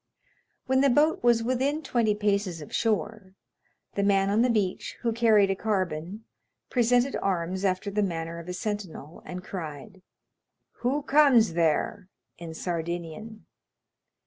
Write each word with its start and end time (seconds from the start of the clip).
When 0.65 0.81
the 0.81 0.89
boat 0.89 1.21
was 1.23 1.43
within 1.43 1.83
twenty 1.83 2.15
paces 2.15 2.59
of 2.59 2.69
the 2.69 2.73
shore, 2.73 3.35
the 3.93 4.01
man 4.01 4.31
on 4.31 4.41
the 4.41 4.49
beach, 4.49 4.97
who 5.01 5.13
carried 5.13 5.51
a 5.51 5.55
carbine, 5.55 6.21
presented 6.71 7.15
arms 7.21 7.63
after 7.63 7.91
the 7.91 8.01
manner 8.01 8.39
of 8.39 8.49
a 8.49 8.53
sentinel, 8.53 9.21
and 9.27 9.43
cried, 9.43 10.01
"Who 10.77 11.03
comes 11.03 11.53
there?" 11.53 12.09
in 12.39 12.55
Sardinian. 12.55 13.45